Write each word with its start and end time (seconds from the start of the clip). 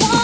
one. 0.00 0.21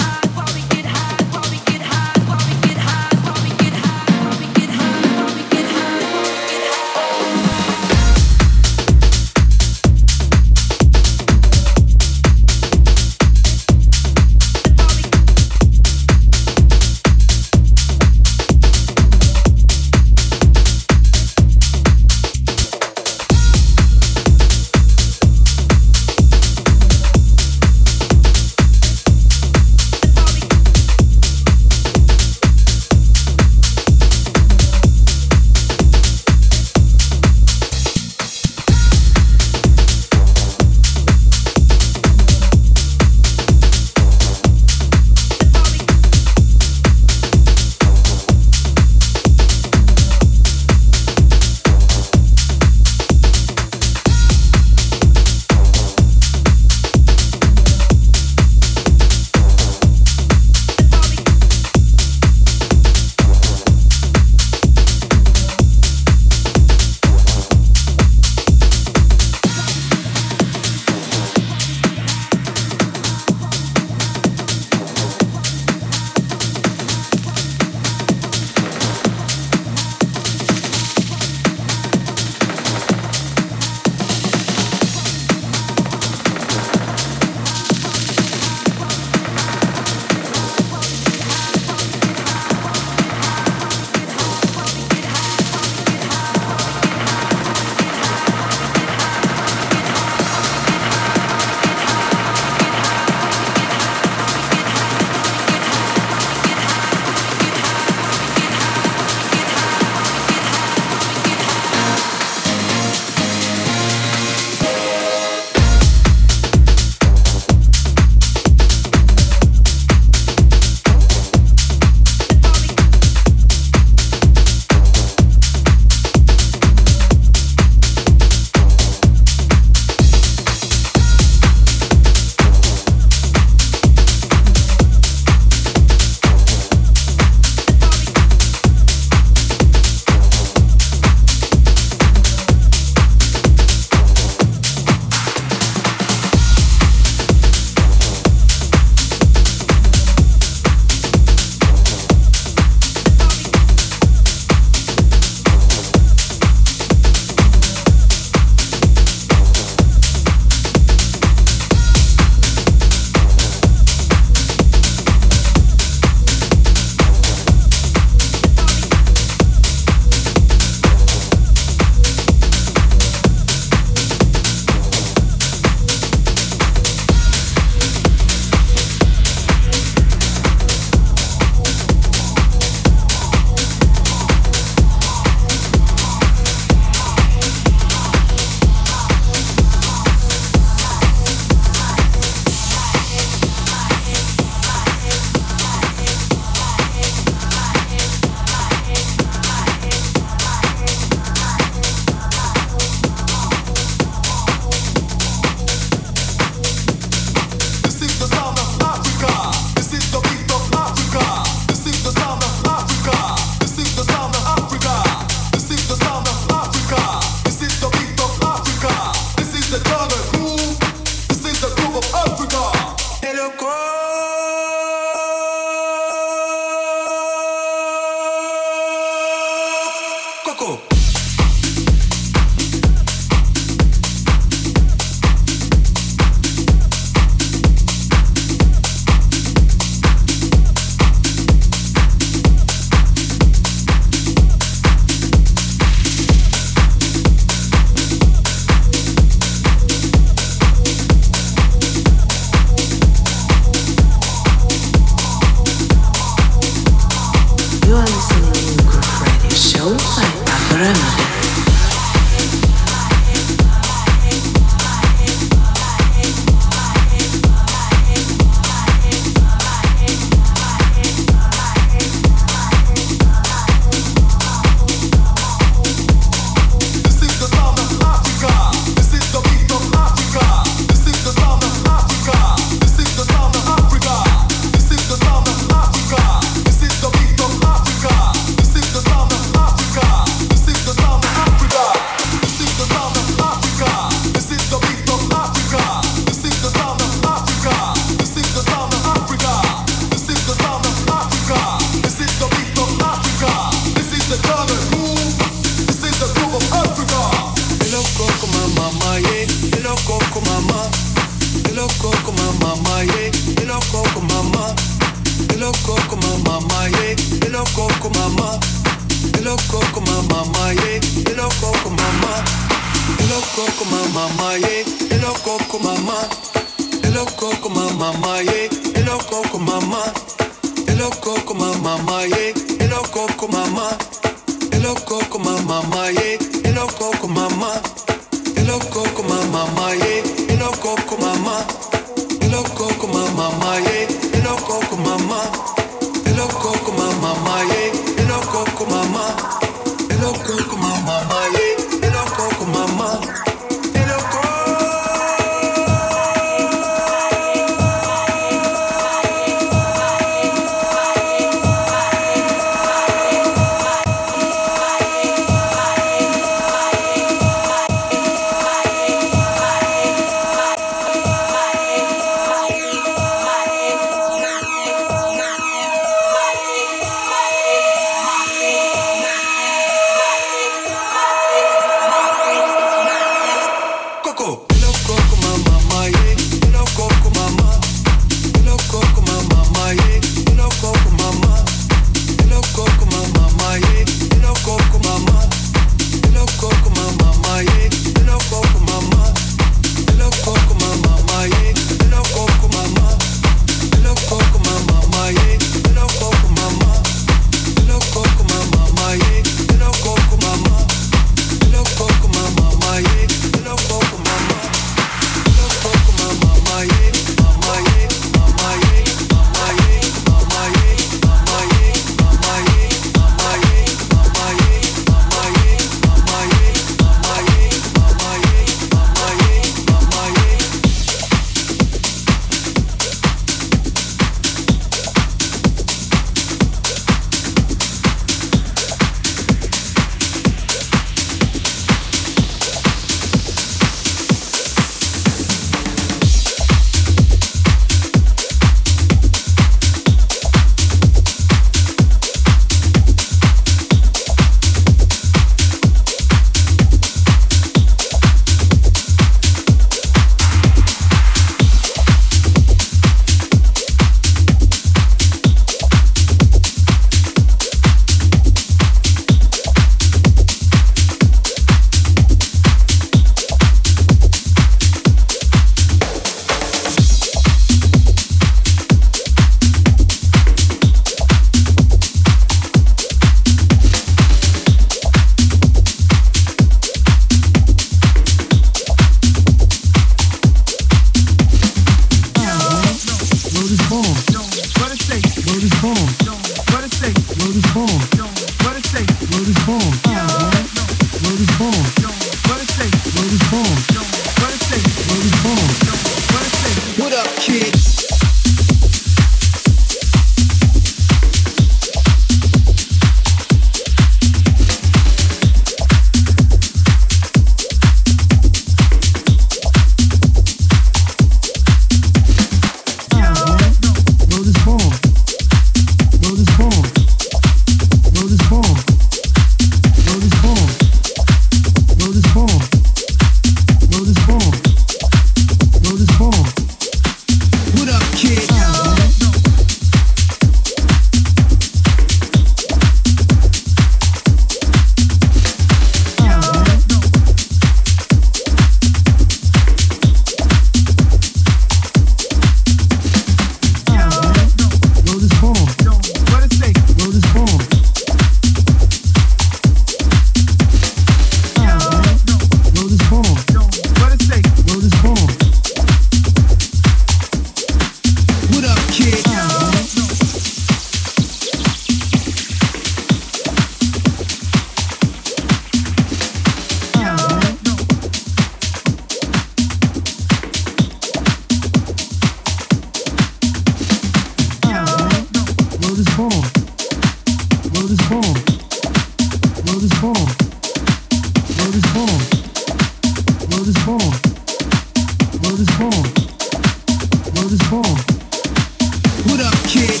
What 599.28 599.40
up, 599.40 599.54
kid? 599.66 600.00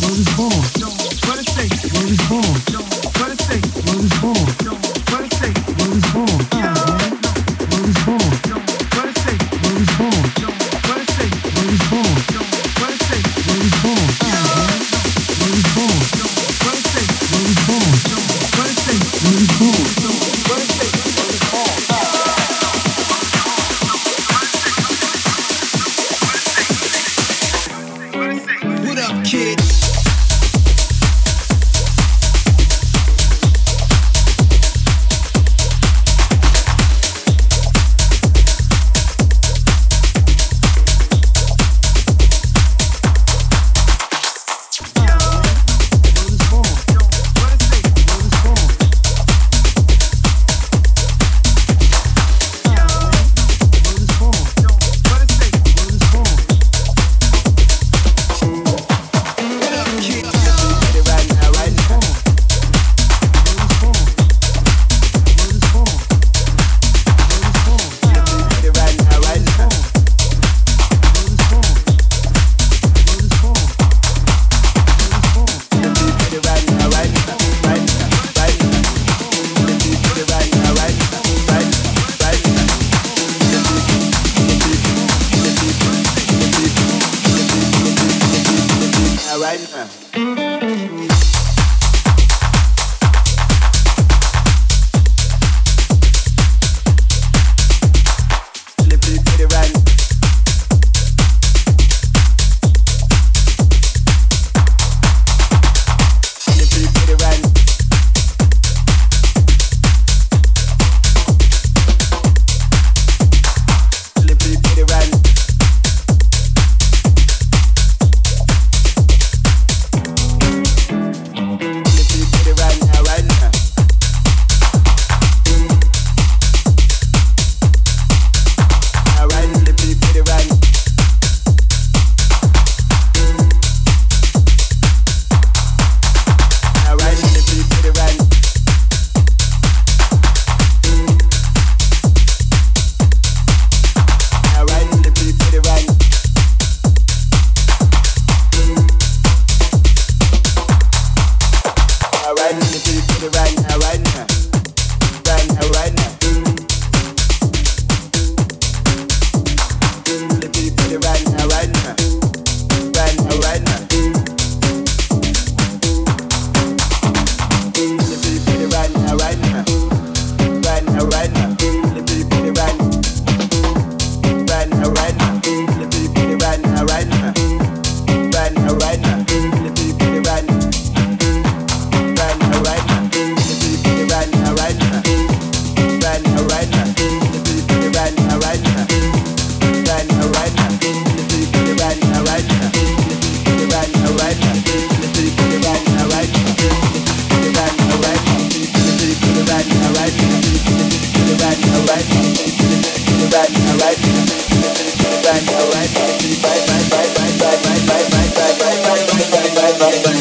Word 0.00 0.18
is 0.18 0.28
born. 0.36 0.64
What 1.26 1.38
it 1.38 1.48
say? 1.48 2.69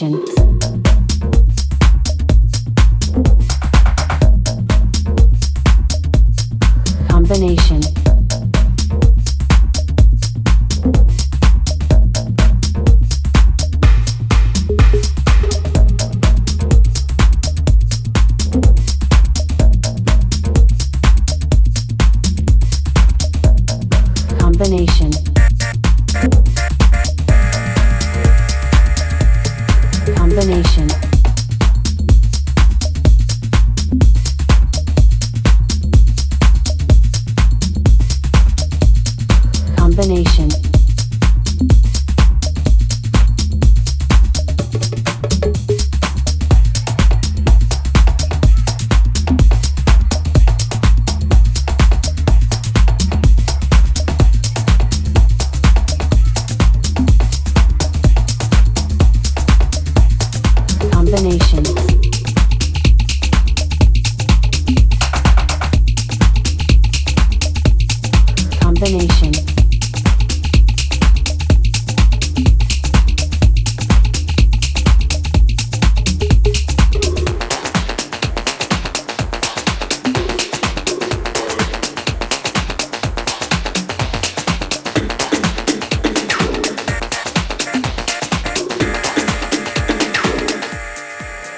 Education 0.00 0.27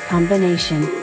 Combination. 0.09 1.00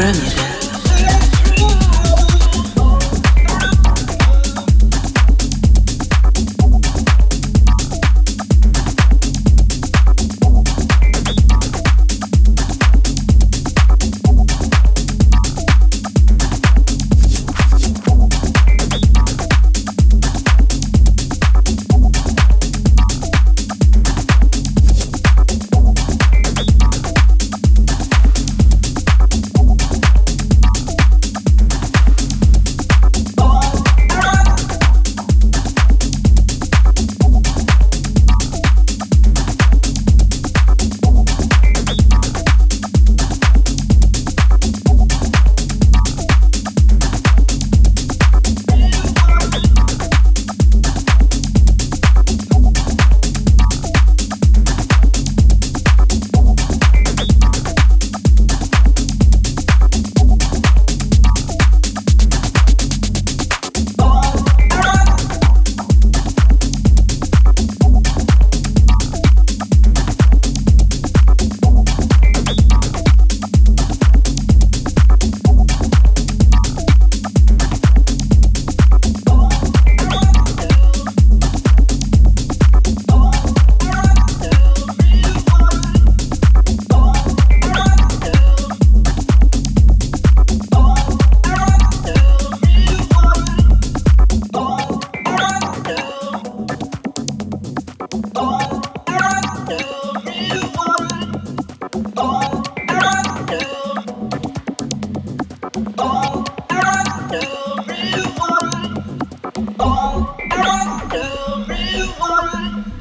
你 0.00 0.67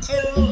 two. 0.01 0.46